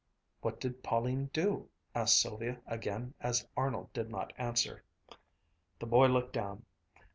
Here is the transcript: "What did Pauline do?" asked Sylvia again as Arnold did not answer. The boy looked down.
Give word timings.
"What 0.41 0.59
did 0.59 0.81
Pauline 0.81 1.27
do?" 1.31 1.69
asked 1.93 2.19
Sylvia 2.19 2.59
again 2.65 3.13
as 3.19 3.47
Arnold 3.55 3.93
did 3.93 4.09
not 4.09 4.33
answer. 4.35 4.83
The 5.77 5.85
boy 5.85 6.07
looked 6.07 6.33
down. 6.33 6.65